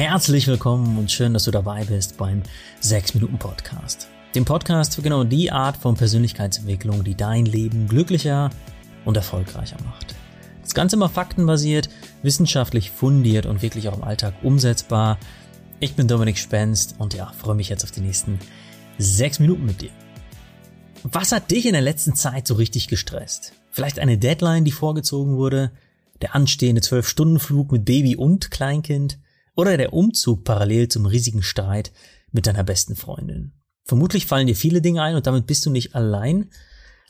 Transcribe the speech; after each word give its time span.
Herzlich 0.00 0.46
willkommen 0.46 0.96
und 0.96 1.12
schön, 1.12 1.34
dass 1.34 1.44
du 1.44 1.50
dabei 1.50 1.84
bist 1.84 2.16
beim 2.16 2.42
6 2.80 3.12
Minuten 3.12 3.38
Podcast. 3.38 4.08
Dem 4.34 4.46
Podcast 4.46 4.94
für 4.94 5.02
genau 5.02 5.24
die 5.24 5.52
Art 5.52 5.76
von 5.76 5.94
Persönlichkeitsentwicklung, 5.94 7.04
die 7.04 7.14
dein 7.14 7.44
Leben 7.44 7.86
glücklicher 7.86 8.48
und 9.04 9.18
erfolgreicher 9.18 9.76
macht. 9.84 10.14
Das 10.62 10.72
Ganze 10.72 10.96
immer 10.96 11.10
faktenbasiert, 11.10 11.90
wissenschaftlich 12.22 12.90
fundiert 12.90 13.44
und 13.44 13.60
wirklich 13.60 13.90
auch 13.90 13.98
im 13.98 14.02
Alltag 14.02 14.32
umsetzbar. 14.42 15.18
Ich 15.80 15.96
bin 15.96 16.08
Dominik 16.08 16.38
Spenst 16.38 16.94
und 16.96 17.12
ja, 17.12 17.30
freue 17.36 17.54
mich 17.54 17.68
jetzt 17.68 17.84
auf 17.84 17.90
die 17.90 18.00
nächsten 18.00 18.38
6 18.96 19.40
Minuten 19.40 19.66
mit 19.66 19.82
dir. 19.82 19.90
Was 21.02 21.30
hat 21.30 21.50
dich 21.50 21.66
in 21.66 21.74
der 21.74 21.82
letzten 21.82 22.14
Zeit 22.14 22.46
so 22.46 22.54
richtig 22.54 22.88
gestresst? 22.88 23.52
Vielleicht 23.70 23.98
eine 23.98 24.16
Deadline, 24.16 24.64
die 24.64 24.72
vorgezogen 24.72 25.36
wurde? 25.36 25.72
Der 26.22 26.34
anstehende 26.34 26.80
12-Stunden-Flug 26.80 27.70
mit 27.70 27.84
Baby 27.84 28.16
und 28.16 28.50
Kleinkind? 28.50 29.18
Oder 29.60 29.76
der 29.76 29.92
Umzug 29.92 30.44
parallel 30.44 30.88
zum 30.88 31.04
riesigen 31.04 31.42
Streit 31.42 31.92
mit 32.32 32.46
deiner 32.46 32.64
besten 32.64 32.96
Freundin. 32.96 33.52
Vermutlich 33.84 34.24
fallen 34.24 34.46
dir 34.46 34.56
viele 34.56 34.80
Dinge 34.80 35.02
ein 35.02 35.16
und 35.16 35.26
damit 35.26 35.46
bist 35.46 35.66
du 35.66 35.70
nicht 35.70 35.94
allein. 35.94 36.48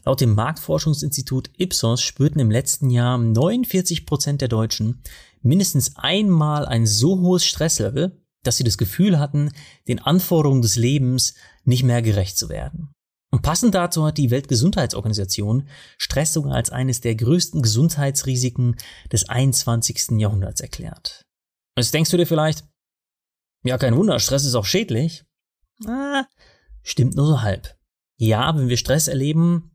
Laut 0.05 0.21
dem 0.21 0.35
Marktforschungsinstitut 0.35 1.53
Ipsos 1.59 2.03
spürten 2.03 2.41
im 2.41 2.51
letzten 2.51 2.91
Jahr 2.91 3.19
49 3.19 4.05
Prozent 4.05 4.41
der 4.41 4.49
Deutschen 4.49 5.01
mindestens 5.43 5.95
einmal 5.95 6.67
ein 6.67 6.89
so 6.89 7.21
hohes 7.21 7.45
Stresslevel, 7.45 8.21
dass 8.43 8.57
sie 8.57 8.65
das 8.65 8.79
Gefühl 8.79 9.21
hatten, 9.21 9.53
den 9.87 10.01
Anforderungen 10.01 10.63
des 10.63 10.75
Lebens 10.75 11.35
nicht 11.63 11.85
mehr 11.85 12.03
gerecht 12.03 12.37
zu 12.37 12.49
werden. 12.49 12.91
Und 13.31 13.43
passend 13.43 13.77
dazu 13.77 14.05
hat 14.05 14.19
die 14.19 14.33
Weltgesundheitsorganisation 14.33 15.69
Stress 15.99 16.33
sogar 16.33 16.55
als 16.55 16.71
eines 16.71 17.01
der 17.01 17.15
größten 17.15 17.63
Gesundheitsrisiken 17.63 18.75
des 19.13 19.29
21. 19.29 20.19
Jahrhunderts 20.19 20.61
erklärt. 20.61 21.30
Jetzt 21.81 21.95
denkst 21.95 22.11
du 22.11 22.19
dir 22.19 22.27
vielleicht, 22.27 22.65
ja, 23.65 23.79
kein 23.79 23.97
Wunder, 23.97 24.21
Stress 24.21 24.45
ist 24.45 24.55
auch 24.55 24.67
schädlich. 24.67 25.25
Ah, 25.87 26.27
stimmt 26.83 27.17
nur 27.17 27.27
so 27.27 27.41
halb. 27.41 27.75
Ja, 28.19 28.55
wenn 28.55 28.69
wir 28.69 28.77
Stress 28.77 29.09
erleben 29.09 29.71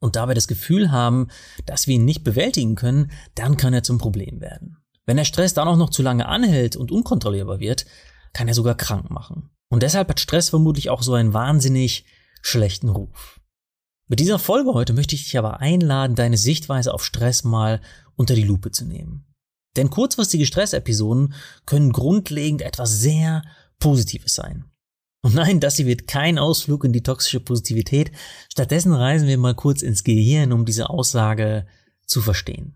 und 0.00 0.16
dabei 0.16 0.34
das 0.34 0.48
Gefühl 0.48 0.90
haben, 0.90 1.28
dass 1.66 1.86
wir 1.86 1.94
ihn 1.94 2.04
nicht 2.04 2.24
bewältigen 2.24 2.74
können, 2.74 3.12
dann 3.36 3.56
kann 3.56 3.72
er 3.72 3.84
zum 3.84 3.98
Problem 3.98 4.40
werden. 4.40 4.78
Wenn 5.06 5.16
der 5.18 5.24
Stress 5.24 5.54
dann 5.54 5.68
auch 5.68 5.76
noch 5.76 5.90
zu 5.90 6.02
lange 6.02 6.26
anhält 6.26 6.74
und 6.74 6.90
unkontrollierbar 6.90 7.60
wird, 7.60 7.86
kann 8.32 8.48
er 8.48 8.54
sogar 8.54 8.76
krank 8.76 9.08
machen. 9.10 9.50
Und 9.68 9.84
deshalb 9.84 10.08
hat 10.08 10.18
Stress 10.18 10.48
vermutlich 10.48 10.90
auch 10.90 11.02
so 11.02 11.14
einen 11.14 11.32
wahnsinnig 11.32 12.06
schlechten 12.42 12.88
Ruf. 12.88 13.40
Mit 14.08 14.18
dieser 14.18 14.40
Folge 14.40 14.74
heute 14.74 14.94
möchte 14.94 15.14
ich 15.14 15.24
dich 15.24 15.38
aber 15.38 15.60
einladen, 15.60 16.16
deine 16.16 16.38
Sichtweise 16.38 16.92
auf 16.92 17.04
Stress 17.04 17.44
mal 17.44 17.80
unter 18.16 18.34
die 18.34 18.42
Lupe 18.42 18.72
zu 18.72 18.84
nehmen. 18.84 19.29
Denn 19.76 19.90
kurzfristige 19.90 20.46
Stressepisoden 20.46 21.34
können 21.66 21.92
grundlegend 21.92 22.62
etwas 22.62 23.00
sehr 23.00 23.42
Positives 23.78 24.34
sein. 24.34 24.64
Und 25.22 25.34
nein, 25.34 25.60
das 25.60 25.76
hier 25.76 25.86
wird 25.86 26.06
kein 26.06 26.38
Ausflug 26.38 26.84
in 26.84 26.92
die 26.92 27.02
toxische 27.02 27.40
Positivität. 27.40 28.10
Stattdessen 28.50 28.92
reisen 28.92 29.28
wir 29.28 29.38
mal 29.38 29.54
kurz 29.54 29.82
ins 29.82 30.02
Gehirn, 30.02 30.52
um 30.52 30.64
diese 30.64 30.88
Aussage 30.88 31.66
zu 32.06 32.22
verstehen. 32.22 32.74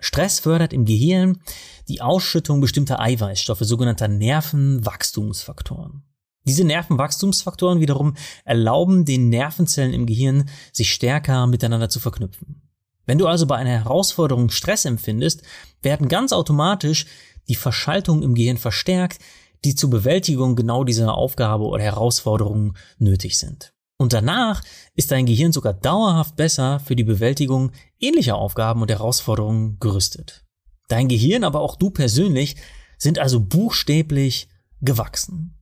Stress 0.00 0.38
fördert 0.38 0.72
im 0.72 0.84
Gehirn 0.84 1.40
die 1.88 2.00
Ausschüttung 2.00 2.60
bestimmter 2.60 3.00
Eiweißstoffe, 3.00 3.62
sogenannter 3.62 4.06
Nervenwachstumsfaktoren. 4.06 6.04
Diese 6.44 6.64
Nervenwachstumsfaktoren 6.64 7.80
wiederum 7.80 8.14
erlauben 8.44 9.04
den 9.04 9.28
Nervenzellen 9.28 9.92
im 9.92 10.06
Gehirn, 10.06 10.48
sich 10.72 10.92
stärker 10.92 11.46
miteinander 11.48 11.88
zu 11.88 11.98
verknüpfen. 11.98 12.62
Wenn 13.06 13.18
du 13.18 13.26
also 13.26 13.46
bei 13.46 13.56
einer 13.56 13.70
Herausforderung 13.70 14.50
Stress 14.50 14.84
empfindest, 14.84 15.42
werden 15.82 16.08
ganz 16.08 16.32
automatisch 16.32 17.06
die 17.48 17.54
Verschaltungen 17.54 18.22
im 18.22 18.34
Gehirn 18.34 18.58
verstärkt, 18.58 19.20
die 19.64 19.74
zur 19.74 19.90
Bewältigung 19.90 20.56
genau 20.56 20.84
dieser 20.84 21.14
Aufgabe 21.14 21.64
oder 21.64 21.82
Herausforderung 21.82 22.76
nötig 22.98 23.38
sind. 23.38 23.72
Und 24.00 24.12
danach 24.12 24.62
ist 24.94 25.10
dein 25.10 25.26
Gehirn 25.26 25.52
sogar 25.52 25.74
dauerhaft 25.74 26.36
besser 26.36 26.78
für 26.78 26.94
die 26.94 27.04
Bewältigung 27.04 27.72
ähnlicher 27.98 28.36
Aufgaben 28.36 28.80
und 28.80 28.90
Herausforderungen 28.90 29.78
gerüstet. 29.80 30.44
Dein 30.86 31.08
Gehirn, 31.08 31.42
aber 31.42 31.60
auch 31.60 31.74
du 31.74 31.90
persönlich 31.90 32.56
sind 32.96 33.18
also 33.18 33.40
buchstäblich 33.40 34.48
gewachsen. 34.80 35.60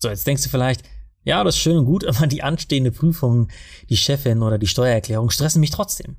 So, 0.00 0.08
jetzt 0.08 0.26
denkst 0.26 0.42
du 0.42 0.48
vielleicht, 0.50 0.82
ja, 1.24 1.42
das 1.42 1.56
ist 1.56 1.62
schön 1.62 1.78
und 1.78 1.86
gut, 1.86 2.04
aber 2.06 2.26
die 2.26 2.42
anstehende 2.42 2.92
Prüfung, 2.92 3.48
die 3.88 3.96
Chefin 3.96 4.42
oder 4.42 4.58
die 4.58 4.66
Steuererklärung 4.66 5.30
stressen 5.30 5.60
mich 5.60 5.70
trotzdem. 5.70 6.16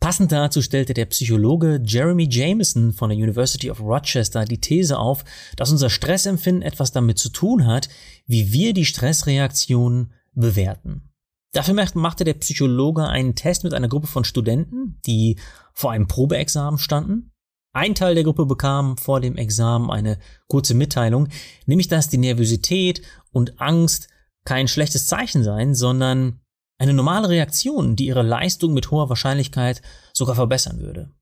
Passend 0.00 0.32
dazu 0.32 0.62
stellte 0.62 0.94
der 0.94 1.04
Psychologe 1.04 1.82
Jeremy 1.84 2.26
Jameson 2.28 2.94
von 2.94 3.10
der 3.10 3.18
University 3.18 3.70
of 3.70 3.80
Rochester 3.80 4.46
die 4.46 4.58
These 4.58 4.98
auf, 4.98 5.24
dass 5.56 5.70
unser 5.70 5.90
Stressempfinden 5.90 6.62
etwas 6.62 6.90
damit 6.90 7.18
zu 7.18 7.28
tun 7.28 7.66
hat, 7.66 7.90
wie 8.26 8.50
wir 8.50 8.72
die 8.72 8.86
Stressreaktion 8.86 10.12
bewerten. 10.32 11.10
Dafür 11.52 11.74
machte 11.94 12.24
der 12.24 12.34
Psychologe 12.34 13.06
einen 13.08 13.34
Test 13.34 13.62
mit 13.62 13.74
einer 13.74 13.88
Gruppe 13.88 14.06
von 14.06 14.24
Studenten, 14.24 14.98
die 15.04 15.36
vor 15.74 15.90
einem 15.90 16.06
Probeexamen 16.06 16.78
standen. 16.78 17.32
Ein 17.72 17.94
Teil 17.94 18.14
der 18.14 18.24
Gruppe 18.24 18.46
bekam 18.46 18.96
vor 18.96 19.20
dem 19.20 19.36
Examen 19.36 19.90
eine 19.90 20.18
kurze 20.48 20.74
Mitteilung, 20.74 21.28
nämlich 21.66 21.88
dass 21.88 22.08
die 22.08 22.18
Nervosität 22.18 23.02
und 23.32 23.60
Angst 23.60 24.08
kein 24.44 24.66
schlechtes 24.66 25.06
Zeichen 25.06 25.44
seien, 25.44 25.74
sondern 25.74 26.40
eine 26.80 26.94
normale 26.94 27.28
Reaktion, 27.28 27.94
die 27.94 28.06
ihre 28.06 28.22
Leistung 28.22 28.72
mit 28.72 28.90
hoher 28.90 29.10
Wahrscheinlichkeit 29.10 29.82
sogar 30.14 30.34
verbessern 30.34 30.80
würde. 30.80 31.14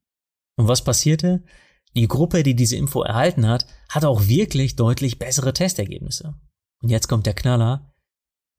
Und 0.57 0.69
was 0.69 0.85
passierte? 0.85 1.43
Die 1.97 2.07
Gruppe, 2.07 2.45
die 2.45 2.55
diese 2.55 2.77
Info 2.77 3.03
erhalten 3.03 3.47
hat, 3.47 3.67
hatte 3.89 4.09
auch 4.09 4.29
wirklich 4.29 4.77
deutlich 4.77 5.19
bessere 5.19 5.53
Testergebnisse. 5.53 6.35
Und 6.81 6.91
jetzt 6.91 7.09
kommt 7.09 7.27
der 7.27 7.35
Knaller. 7.35 7.93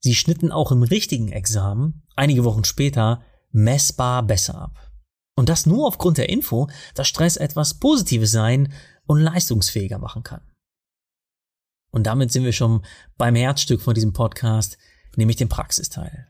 Sie 0.00 0.14
schnitten 0.14 0.52
auch 0.52 0.72
im 0.72 0.82
richtigen 0.82 1.32
Examen 1.32 2.02
einige 2.16 2.44
Wochen 2.44 2.64
später 2.64 3.22
messbar 3.50 4.22
besser 4.22 4.60
ab. 4.60 4.92
Und 5.36 5.48
das 5.48 5.64
nur 5.64 5.86
aufgrund 5.86 6.18
der 6.18 6.28
Info, 6.28 6.68
dass 6.94 7.08
Stress 7.08 7.38
etwas 7.38 7.78
Positives 7.80 8.30
sein 8.30 8.74
und 9.06 9.20
leistungsfähiger 9.20 9.98
machen 9.98 10.22
kann. 10.22 10.42
Und 11.92 12.06
damit 12.06 12.30
sind 12.30 12.44
wir 12.44 12.52
schon 12.52 12.84
beim 13.16 13.36
Herzstück 13.36 13.80
von 13.80 13.94
diesem 13.94 14.12
Podcast, 14.12 14.76
nämlich 15.16 15.36
dem 15.36 15.48
Praxisteil. 15.48 16.29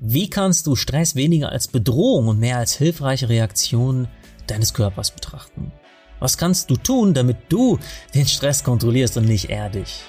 Wie 0.00 0.30
kannst 0.30 0.68
du 0.68 0.76
Stress 0.76 1.16
weniger 1.16 1.50
als 1.50 1.66
Bedrohung 1.66 2.28
und 2.28 2.38
mehr 2.38 2.58
als 2.58 2.76
hilfreiche 2.76 3.28
Reaktion 3.28 4.06
deines 4.46 4.72
Körpers 4.72 5.10
betrachten? 5.10 5.72
Was 6.20 6.38
kannst 6.38 6.70
du 6.70 6.76
tun, 6.76 7.14
damit 7.14 7.38
du 7.48 7.80
den 8.14 8.28
Stress 8.28 8.62
kontrollierst 8.62 9.16
und 9.16 9.24
nicht 9.26 9.50
er 9.50 9.70
dich? 9.70 10.02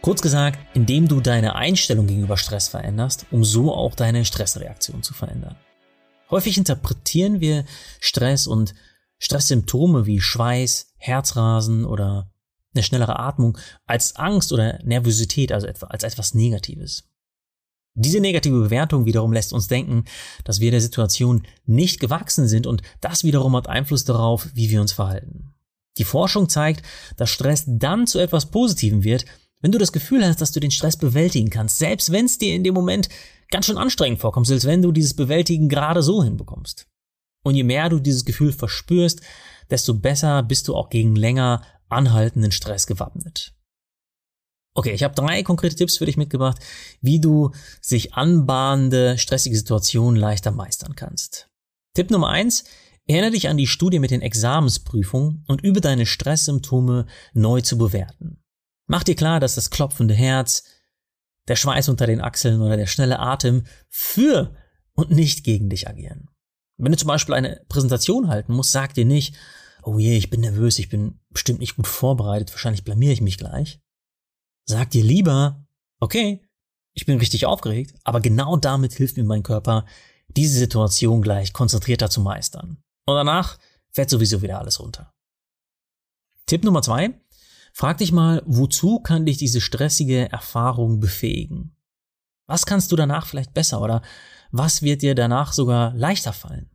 Kurz 0.00 0.22
gesagt, 0.22 0.58
indem 0.72 1.06
du 1.06 1.20
deine 1.20 1.54
Einstellung 1.54 2.06
gegenüber 2.06 2.38
Stress 2.38 2.68
veränderst, 2.68 3.26
um 3.30 3.44
so 3.44 3.74
auch 3.74 3.94
deine 3.94 4.24
Stressreaktion 4.24 5.02
zu 5.02 5.12
verändern. 5.12 5.56
Häufig 6.30 6.56
interpretieren 6.56 7.40
wir 7.40 7.66
Stress 8.00 8.46
und 8.46 8.74
Stresssymptome 9.18 10.06
wie 10.06 10.22
Schweiß, 10.22 10.94
Herzrasen 10.96 11.84
oder 11.84 12.30
eine 12.76 12.82
schnellere 12.82 13.18
Atmung 13.18 13.58
als 13.86 14.16
Angst 14.16 14.52
oder 14.52 14.78
Nervosität, 14.84 15.52
also 15.52 15.66
als 15.66 16.04
etwas 16.04 16.34
Negatives. 16.34 17.08
Diese 17.98 18.20
negative 18.20 18.60
Bewertung 18.60 19.06
wiederum 19.06 19.32
lässt 19.32 19.54
uns 19.54 19.68
denken, 19.68 20.04
dass 20.44 20.60
wir 20.60 20.70
der 20.70 20.82
Situation 20.82 21.46
nicht 21.64 21.98
gewachsen 21.98 22.46
sind 22.46 22.66
und 22.66 22.82
das 23.00 23.24
wiederum 23.24 23.56
hat 23.56 23.68
Einfluss 23.68 24.04
darauf, 24.04 24.48
wie 24.52 24.68
wir 24.68 24.82
uns 24.82 24.92
verhalten. 24.92 25.54
Die 25.96 26.04
Forschung 26.04 26.50
zeigt, 26.50 26.84
dass 27.16 27.30
Stress 27.30 27.64
dann 27.66 28.06
zu 28.06 28.18
etwas 28.18 28.50
Positivem 28.50 29.02
wird, 29.02 29.24
wenn 29.62 29.72
du 29.72 29.78
das 29.78 29.92
Gefühl 29.92 30.26
hast, 30.26 30.42
dass 30.42 30.52
du 30.52 30.60
den 30.60 30.70
Stress 30.70 30.98
bewältigen 30.98 31.48
kannst, 31.48 31.78
selbst 31.78 32.12
wenn 32.12 32.26
es 32.26 32.36
dir 32.36 32.54
in 32.54 32.64
dem 32.64 32.74
Moment 32.74 33.08
ganz 33.50 33.64
schön 33.64 33.78
anstrengend 33.78 34.20
vorkommt, 34.20 34.50
als 34.50 34.66
wenn 34.66 34.82
du 34.82 34.92
dieses 34.92 35.14
Bewältigen 35.14 35.70
gerade 35.70 36.02
so 36.02 36.22
hinbekommst. 36.22 36.86
Und 37.44 37.54
je 37.54 37.64
mehr 37.64 37.88
du 37.88 37.98
dieses 37.98 38.26
Gefühl 38.26 38.52
verspürst, 38.52 39.22
desto 39.70 39.94
besser 39.94 40.42
bist 40.42 40.68
du 40.68 40.74
auch 40.74 40.90
gegen 40.90 41.16
länger 41.16 41.62
anhaltenden 41.88 42.52
Stress 42.52 42.86
gewappnet. 42.86 43.54
Okay, 44.74 44.92
ich 44.92 45.02
habe 45.02 45.14
drei 45.14 45.42
konkrete 45.42 45.74
Tipps 45.74 45.96
für 45.96 46.04
dich 46.04 46.18
mitgebracht, 46.18 46.58
wie 47.00 47.18
du 47.18 47.50
sich 47.80 48.12
anbahnende, 48.12 49.16
stressige 49.16 49.56
Situationen 49.56 50.20
leichter 50.20 50.50
meistern 50.50 50.94
kannst. 50.94 51.48
Tipp 51.94 52.10
Nummer 52.10 52.28
eins: 52.28 52.64
Erinnere 53.06 53.30
dich 53.30 53.48
an 53.48 53.56
die 53.56 53.66
Studie 53.66 54.00
mit 54.00 54.10
den 54.10 54.20
Examensprüfungen 54.20 55.44
und 55.48 55.62
übe 55.62 55.80
deine 55.80 56.04
Stresssymptome 56.04 57.06
neu 57.32 57.62
zu 57.62 57.78
bewerten. 57.78 58.42
Mach 58.86 59.02
dir 59.02 59.14
klar, 59.14 59.40
dass 59.40 59.54
das 59.54 59.70
klopfende 59.70 60.14
Herz, 60.14 60.64
der 61.48 61.56
Schweiß 61.56 61.88
unter 61.88 62.06
den 62.06 62.20
Achseln 62.20 62.60
oder 62.60 62.76
der 62.76 62.86
schnelle 62.86 63.20
Atem 63.20 63.64
für 63.88 64.54
und 64.92 65.10
nicht 65.10 65.44
gegen 65.44 65.70
dich 65.70 65.88
agieren. 65.88 66.28
Wenn 66.76 66.92
du 66.92 66.98
zum 66.98 67.08
Beispiel 67.08 67.34
eine 67.34 67.62
Präsentation 67.68 68.28
halten 68.28 68.52
musst, 68.52 68.72
sag 68.72 68.94
dir 68.94 69.04
nicht, 69.04 69.34
oh 69.82 69.98
je, 69.98 70.16
ich 70.16 70.28
bin 70.28 70.40
nervös, 70.40 70.78
ich 70.78 70.88
bin 70.88 71.20
bestimmt 71.36 71.60
nicht 71.60 71.76
gut 71.76 71.86
vorbereitet, 71.86 72.50
wahrscheinlich 72.50 72.82
blamier 72.82 73.12
ich 73.12 73.20
mich 73.20 73.36
gleich. 73.36 73.78
Sag 74.64 74.90
dir 74.90 75.04
lieber, 75.04 75.66
okay, 76.00 76.42
ich 76.94 77.04
bin 77.04 77.18
richtig 77.18 77.44
aufgeregt, 77.44 77.94
aber 78.04 78.22
genau 78.22 78.56
damit 78.56 78.94
hilft 78.94 79.18
mir 79.18 79.24
mein 79.24 79.42
Körper, 79.42 79.84
diese 80.28 80.58
Situation 80.58 81.20
gleich 81.20 81.52
konzentrierter 81.52 82.08
zu 82.08 82.22
meistern. 82.22 82.78
Und 83.04 83.16
danach 83.16 83.58
fährt 83.92 84.08
sowieso 84.08 84.40
wieder 84.40 84.58
alles 84.58 84.80
runter. 84.80 85.12
Tipp 86.46 86.64
Nummer 86.64 86.80
zwei. 86.80 87.20
Frag 87.74 87.98
dich 87.98 88.12
mal, 88.12 88.42
wozu 88.46 89.00
kann 89.00 89.26
dich 89.26 89.36
diese 89.36 89.60
stressige 89.60 90.32
Erfahrung 90.32 91.00
befähigen? 91.00 91.76
Was 92.46 92.64
kannst 92.64 92.90
du 92.92 92.96
danach 92.96 93.26
vielleicht 93.26 93.52
besser 93.52 93.82
oder 93.82 94.00
was 94.52 94.80
wird 94.80 95.02
dir 95.02 95.14
danach 95.14 95.52
sogar 95.52 95.92
leichter 95.92 96.32
fallen? 96.32 96.70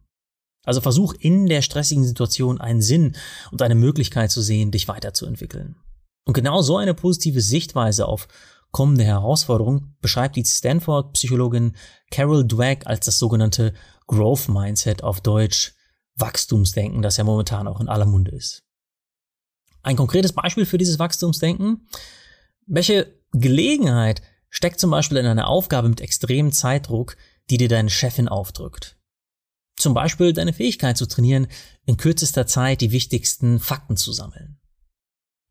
Also 0.64 0.82
versuch 0.82 1.14
in 1.20 1.48
der 1.48 1.62
stressigen 1.62 2.04
Situation 2.04 2.62
einen 2.62 2.82
Sinn 2.82 3.16
und 3.52 3.62
eine 3.62 3.76
Möglichkeit 3.76 4.32
zu 4.32 4.42
sehen, 4.42 4.72
dich 4.72 4.88
weiterzuentwickeln. 4.88 5.76
Und 6.26 6.34
genau 6.34 6.62
so 6.62 6.78
eine 6.78 6.94
positive 6.94 7.42
Sichtweise 7.42 8.08
auf 8.08 8.28
kommende 8.72 9.04
Herausforderungen 9.04 9.96
beschreibt 10.02 10.36
die 10.36 10.46
Stanford-Psychologin 10.46 11.76
Carol 12.10 12.48
Dweck 12.48 12.88
als 12.88 13.06
das 13.06 13.20
sogenannte 13.20 13.74
Growth 14.08 14.50
Mindset 14.50 15.04
auf 15.04 15.22
Deutsch 15.22 15.74
Wachstumsdenken, 16.16 17.02
das 17.02 17.18
ja 17.18 17.24
momentan 17.24 17.68
auch 17.68 17.82
in 17.82 17.90
aller 17.90 18.06
Munde 18.06 18.32
ist. 18.32 18.64
Ein 19.82 19.96
konkretes 19.96 20.34
Beispiel 20.34 20.66
für 20.66 20.78
dieses 20.78 21.00
Wachstumsdenken. 21.00 21.88
Welche 22.68 23.20
Gelegenheit 23.32 24.22
steckt 24.50 24.80
zum 24.80 24.92
Beispiel 24.92 25.18
in 25.18 25.26
einer 25.26 25.48
Aufgabe 25.48 25.90
mit 25.90 26.02
extremem 26.02 26.52
Zeitdruck, 26.52 27.18
die 27.50 27.58
dir 27.58 27.70
deine 27.70 27.90
Chefin 27.90 28.28
aufdrückt? 28.28 28.98
Zum 29.82 29.96
Beispiel 29.96 30.32
deine 30.32 30.54
Fähigkeit 30.54 30.96
zu 30.96 31.08
trainieren, 31.08 31.48
in 31.86 31.98
kürzester 31.98 32.46
Zeit 32.46 32.82
die 32.82 32.92
wichtigsten 32.92 33.60
Fakten 33.60 33.98
zu 33.98 34.14
sammeln. 34.14 34.60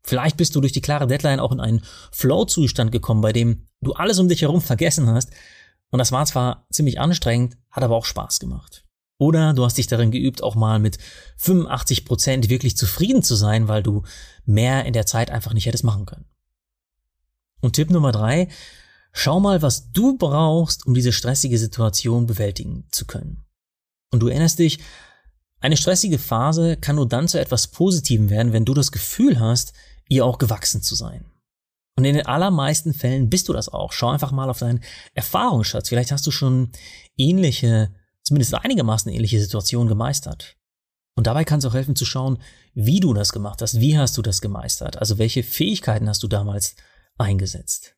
Vielleicht 0.03 0.37
bist 0.37 0.55
du 0.55 0.61
durch 0.61 0.71
die 0.71 0.79
klare 0.79 1.05
Deadline 1.05 1.41
auch 1.41 1.51
in 1.51 1.59
einen 1.59 1.83
Flow-Zustand 2.13 2.93
gekommen, 2.93 3.19
bei 3.19 3.33
dem 3.33 3.67
du 3.81 3.91
alles 3.91 4.19
um 4.19 4.29
dich 4.29 4.43
herum 4.43 4.61
vergessen 4.61 5.09
hast. 5.09 5.31
Und 5.89 5.99
das 5.99 6.13
war 6.13 6.25
zwar 6.25 6.65
ziemlich 6.71 6.97
anstrengend, 7.01 7.57
hat 7.69 7.83
aber 7.83 7.97
auch 7.97 8.05
Spaß 8.05 8.39
gemacht. 8.39 8.85
Oder 9.17 9.53
du 9.53 9.65
hast 9.65 9.77
dich 9.77 9.87
darin 9.87 10.11
geübt, 10.11 10.41
auch 10.41 10.55
mal 10.55 10.79
mit 10.79 10.97
85 11.35 12.05
Prozent 12.05 12.49
wirklich 12.49 12.77
zufrieden 12.77 13.23
zu 13.23 13.35
sein, 13.35 13.67
weil 13.67 13.83
du 13.83 14.03
mehr 14.45 14.85
in 14.85 14.93
der 14.93 15.05
Zeit 15.05 15.29
einfach 15.29 15.51
nicht 15.51 15.65
hättest 15.65 15.83
machen 15.83 16.05
können. 16.05 16.25
Und 17.59 17.73
Tipp 17.73 17.89
Nummer 17.89 18.13
drei, 18.13 18.47
schau 19.11 19.41
mal, 19.41 19.61
was 19.61 19.91
du 19.91 20.17
brauchst, 20.17 20.87
um 20.87 20.93
diese 20.93 21.11
stressige 21.11 21.57
Situation 21.57 22.27
bewältigen 22.27 22.87
zu 22.91 23.05
können. 23.05 23.43
Und 24.11 24.19
du 24.19 24.27
erinnerst 24.27 24.59
dich, 24.59 24.79
eine 25.61 25.77
stressige 25.77 26.19
Phase 26.19 26.75
kann 26.75 26.95
nur 26.95 27.07
dann 27.07 27.27
zu 27.27 27.39
etwas 27.39 27.67
Positivem 27.67 28.29
werden, 28.29 28.53
wenn 28.53 28.65
du 28.65 28.73
das 28.73 28.91
Gefühl 28.91 29.39
hast, 29.39 29.73
ihr 30.09 30.25
auch 30.25 30.37
gewachsen 30.37 30.81
zu 30.81 30.95
sein. 30.95 31.25
Und 31.97 32.05
in 32.05 32.15
den 32.15 32.25
allermeisten 32.25 32.93
Fällen 32.93 33.29
bist 33.29 33.47
du 33.47 33.53
das 33.53 33.69
auch. 33.69 33.91
Schau 33.91 34.09
einfach 34.09 34.31
mal 34.31 34.49
auf 34.49 34.59
deinen 34.59 34.81
Erfahrungsschatz. 35.13 35.89
Vielleicht 35.89 36.11
hast 36.11 36.25
du 36.25 36.31
schon 36.31 36.71
ähnliche, 37.17 37.93
zumindest 38.23 38.55
einigermaßen 38.55 39.11
ähnliche 39.11 39.39
Situationen 39.39 39.87
gemeistert. 39.87 40.57
Und 41.15 41.27
dabei 41.27 41.43
kann 41.43 41.59
es 41.59 41.65
auch 41.65 41.73
helfen 41.73 41.95
zu 41.95 42.05
schauen, 42.05 42.39
wie 42.73 42.99
du 42.99 43.13
das 43.13 43.33
gemacht 43.33 43.61
hast. 43.61 43.79
Wie 43.79 43.97
hast 43.97 44.17
du 44.17 44.21
das 44.21 44.41
gemeistert? 44.41 44.97
Also 44.97 45.17
welche 45.17 45.43
Fähigkeiten 45.43 46.09
hast 46.09 46.23
du 46.23 46.27
damals 46.27 46.75
eingesetzt? 47.17 47.95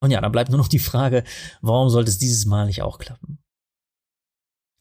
Und 0.00 0.10
ja, 0.10 0.20
dann 0.20 0.32
bleibt 0.32 0.50
nur 0.50 0.58
noch 0.58 0.68
die 0.68 0.78
Frage, 0.78 1.24
warum 1.60 1.90
sollte 1.90 2.10
es 2.10 2.18
dieses 2.18 2.46
Mal 2.46 2.66
nicht 2.66 2.82
auch 2.82 2.98
klappen? 2.98 3.43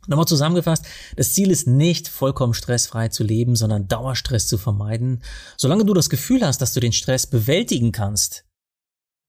Nochmal 0.07 0.27
zusammengefasst, 0.27 0.85
das 1.15 1.33
Ziel 1.33 1.49
ist 1.49 1.67
nicht 1.67 2.09
vollkommen 2.09 2.53
stressfrei 2.53 3.07
zu 3.07 3.23
leben, 3.23 3.55
sondern 3.55 3.87
Dauerstress 3.87 4.47
zu 4.47 4.57
vermeiden. 4.57 5.23
Solange 5.57 5.85
du 5.85 5.93
das 5.93 6.09
Gefühl 6.09 6.45
hast, 6.45 6.61
dass 6.61 6.73
du 6.73 6.79
den 6.79 6.91
Stress 6.91 7.25
bewältigen 7.25 7.91
kannst, 7.91 8.45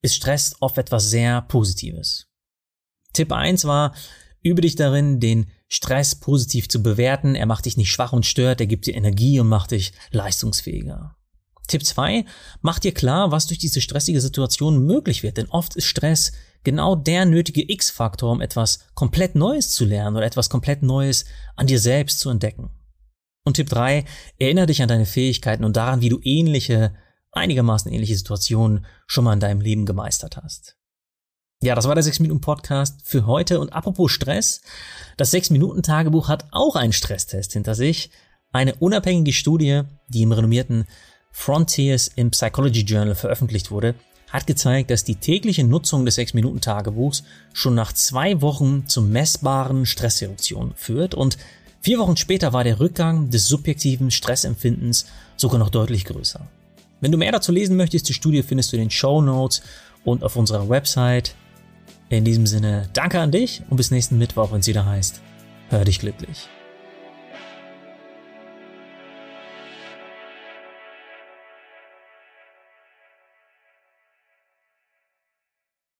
ist 0.03 0.17
Stress 0.17 0.56
oft 0.61 0.76
etwas 0.79 1.11
sehr 1.11 1.43
Positives. 1.43 2.26
Tipp 3.12 3.32
1 3.32 3.65
war, 3.65 3.94
übe 4.43 4.62
dich 4.62 4.75
darin, 4.75 5.21
den 5.21 5.47
Stress 5.69 6.15
positiv 6.17 6.69
zu 6.69 6.82
bewerten. 6.82 7.35
Er 7.37 7.47
macht 7.47 7.65
dich 7.65 7.77
nicht 7.77 7.91
schwach 7.91 8.12
und 8.12 8.27
stört, 8.27 8.61
er 8.61 8.67
gibt 8.67 8.87
dir 8.87 8.94
Energie 8.94 9.38
und 9.41 9.49
macht 9.49 9.70
dich 9.70 9.93
leistungsfähiger. 10.11 11.17
Tipp 11.69 11.85
2, 11.85 12.27
mach 12.61 12.79
dir 12.79 12.93
klar, 12.93 13.31
was 13.31 13.47
durch 13.47 13.59
diese 13.59 13.81
stressige 13.81 14.20
Situation 14.20 14.85
möglich 14.85 15.23
wird, 15.23 15.38
denn 15.38 15.49
oft 15.49 15.77
ist 15.77 15.87
Stress 15.87 16.32
genau 16.64 16.96
der 16.96 17.26
nötige 17.26 17.70
X-Faktor, 17.70 18.32
um 18.32 18.40
etwas 18.40 18.81
komplett 18.94 19.34
Neues 19.34 19.70
zu 19.70 19.84
lernen 19.84 20.16
oder 20.16 20.26
etwas 20.26 20.50
komplett 20.50 20.82
Neues 20.82 21.25
an 21.56 21.66
dir 21.66 21.78
selbst 21.78 22.19
zu 22.19 22.31
entdecken. 22.31 22.70
Und 23.44 23.55
Tipp 23.55 23.69
3, 23.69 24.05
erinnere 24.38 24.66
dich 24.66 24.82
an 24.82 24.88
deine 24.88 25.06
Fähigkeiten 25.06 25.64
und 25.64 25.76
daran, 25.76 26.00
wie 26.00 26.08
du 26.08 26.19
ähnliche, 26.22 26.94
einigermaßen 27.31 27.93
ähnliche 27.93 28.16
Situationen 28.16 28.87
schon 29.06 29.25
mal 29.25 29.34
in 29.34 29.40
deinem 29.40 29.61
Leben 29.61 29.84
gemeistert 29.84 30.38
hast. 30.38 30.76
Ja, 31.62 31.75
das 31.75 31.87
war 31.87 31.94
der 31.94 32.05
6-Minuten-Podcast 32.05 33.02
für 33.05 33.26
heute. 33.26 33.60
Und 33.60 33.72
apropos 33.72 34.12
Stress, 34.12 34.62
das 35.17 35.32
6-Minuten-Tagebuch 35.32 36.28
hat 36.28 36.46
auch 36.50 36.76
einen 36.76 36.93
Stresstest 36.93 37.52
hinter 37.52 37.75
sich. 37.75 38.10
Eine 38.52 38.75
unabhängige 38.76 39.32
Studie, 39.32 39.82
die 40.08 40.22
im 40.22 40.32
renommierten 40.32 40.87
Frontiers 41.31 42.08
im 42.08 42.31
Psychology 42.31 42.82
Journal 42.82 43.14
veröffentlicht 43.14 43.70
wurde, 43.70 43.94
hat 44.34 44.48
gezeigt, 44.48 44.90
dass 44.90 45.04
die 45.04 45.14
tägliche 45.14 45.62
Nutzung 45.62 46.04
des 46.04 46.19
6-Minuten-Tagebuchs 46.19 47.22
schon 47.52 47.76
nach 47.76 47.92
zwei 47.92 48.40
Wochen 48.42 48.84
zu 48.88 49.00
messbaren 49.00 49.86
Stressreduktionen 49.86 50.75
führt 50.75 51.14
und 51.14 51.38
vier 51.81 52.00
Wochen 52.00 52.16
später 52.16 52.52
war 52.52 52.64
der 52.64 52.81
Rückgang 52.81 53.31
des 53.31 53.46
subjektiven 53.46 54.10
Stressempfindens 54.10 55.06
sogar 55.36 55.60
noch 55.60 55.70
deutlich 55.70 56.04
größer. 56.04 56.40
Wenn 57.00 57.12
du 57.12 57.19
mehr 57.19 57.31
dazu 57.31 57.52
lesen 57.52 57.76
möchtest, 57.76 58.08
die 58.08 58.14
Studie 58.14 58.42
findest 58.42 58.72
du 58.72 58.76
in 58.76 58.82
den 58.82 58.90
Show 58.90 59.22
Notes 59.22 59.62
und 60.04 60.25
auf 60.25 60.34
unserer 60.34 60.69
Website. 60.69 61.36
In 62.08 62.25
diesem 62.25 62.48
Sinne, 62.48 62.88
danke 62.92 63.20
an 63.20 63.31
dich 63.31 63.62
und 63.70 63.76
bis 63.76 63.92
nächsten 63.92 64.19
Mittwoch, 64.19 64.50
wenn 64.50 64.60
es 64.60 64.66
wieder 64.66 64.84
heißt, 64.84 65.20
hör 65.69 65.84
dich 65.84 66.00
glücklich. 66.00 66.48